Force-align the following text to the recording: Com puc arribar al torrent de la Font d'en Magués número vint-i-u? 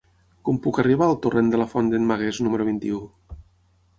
Com 0.47 0.55
puc 0.61 0.79
arribar 0.83 1.05
al 1.09 1.19
torrent 1.25 1.51
de 1.55 1.59
la 1.63 1.67
Font 1.75 1.91
d'en 1.93 2.09
Magués 2.13 2.39
número 2.47 2.67
vint-i-u? 2.73 3.05